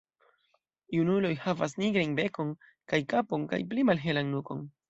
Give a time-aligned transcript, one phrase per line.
[0.95, 2.57] Junuloj havas nigrajn bekon
[2.93, 4.71] kaj kapon kaj pli malhelan nukon.